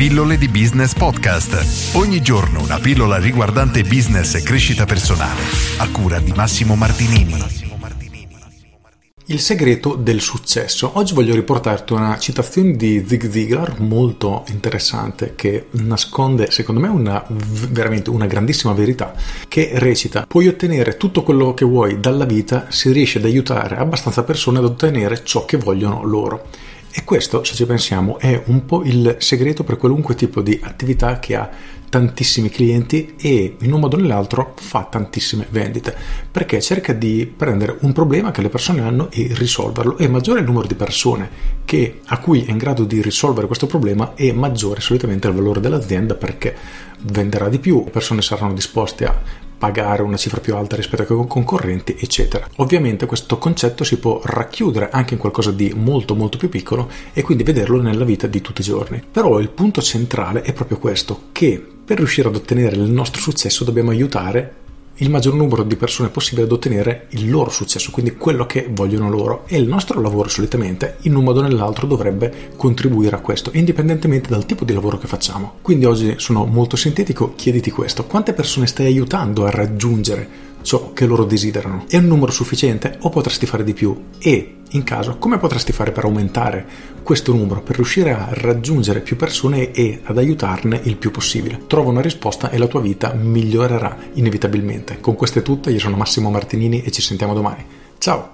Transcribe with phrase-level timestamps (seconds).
[0.00, 1.94] Pillole di Business Podcast.
[1.94, 5.42] Ogni giorno una pillola riguardante business e crescita personale.
[5.76, 7.34] A cura di Massimo Martinini.
[9.26, 10.92] Il segreto del successo.
[10.94, 17.22] Oggi voglio riportarti una citazione di Zig Ziglar molto interessante che nasconde, secondo me, una,
[17.28, 19.12] veramente una grandissima verità
[19.48, 24.24] che recita: Puoi ottenere tutto quello che vuoi dalla vita se riesci ad aiutare abbastanza
[24.24, 26.48] persone ad ottenere ciò che vogliono loro.
[26.92, 31.20] E questo, se ci pensiamo, è un po' il segreto per qualunque tipo di attività
[31.20, 31.48] che ha
[31.88, 35.94] tantissimi clienti e in un modo o nell'altro fa tantissime vendite
[36.30, 39.98] perché cerca di prendere un problema che le persone hanno e risolverlo.
[39.98, 41.30] E maggiore il numero di persone
[41.64, 45.60] che, a cui è in grado di risolvere questo problema e maggiore solitamente il valore
[45.60, 46.56] dell'azienda perché
[47.02, 51.26] venderà di più, le persone saranno disposte a pagare una cifra più alta rispetto ai
[51.28, 52.48] concorrenti, eccetera.
[52.56, 57.20] Ovviamente questo concetto si può racchiudere anche in qualcosa di molto molto più piccolo e
[57.20, 59.04] quindi vederlo nella vita di tutti i giorni.
[59.12, 63.62] Però il punto centrale è proprio questo, che per riuscire ad ottenere il nostro successo
[63.64, 64.54] dobbiamo aiutare
[65.00, 69.10] il maggior numero di persone possibile ad ottenere il loro successo, quindi quello che vogliono
[69.10, 69.44] loro.
[69.46, 74.28] E il nostro lavoro solitamente, in un modo o nell'altro, dovrebbe contribuire a questo, indipendentemente
[74.28, 75.54] dal tipo di lavoro che facciamo.
[75.62, 81.06] Quindi oggi sono molto sintetico, chiediti questo, quante persone stai aiutando a raggiungere ciò che
[81.06, 81.84] loro desiderano.
[81.88, 84.06] È un numero sufficiente o potresti fare di più?
[84.18, 86.66] E, in caso, come potresti fare per aumentare
[87.02, 91.62] questo numero, per riuscire a raggiungere più persone e ad aiutarne il più possibile?
[91.66, 95.00] Trova una risposta e la tua vita migliorerà inevitabilmente.
[95.00, 97.64] Con questo è tutto, io sono Massimo Martinini e ci sentiamo domani.
[97.98, 98.30] Ciao!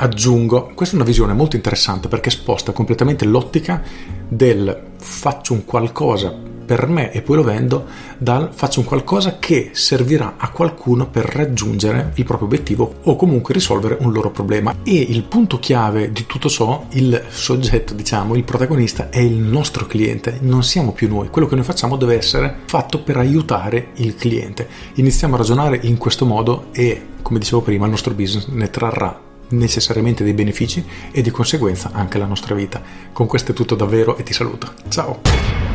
[0.00, 3.82] Aggiungo, questa è una visione molto interessante perché sposta completamente l'ottica
[4.28, 7.86] del faccio un qualcosa per me e poi lo vendo
[8.18, 13.54] dal faccio un qualcosa che servirà a qualcuno per raggiungere il proprio obiettivo o comunque
[13.54, 14.74] risolvere un loro problema.
[14.82, 19.86] E il punto chiave di tutto ciò, il soggetto, diciamo, il protagonista è il nostro
[19.86, 21.30] cliente, non siamo più noi.
[21.30, 24.68] Quello che noi facciamo deve essere fatto per aiutare il cliente.
[24.96, 29.18] Iniziamo a ragionare in questo modo e, come dicevo prima, il nostro business ne trarrà
[29.50, 32.82] necessariamente dei benefici e di conseguenza anche la nostra vita.
[33.10, 34.74] Con questo è tutto davvero e ti saluto.
[34.88, 35.67] Ciao!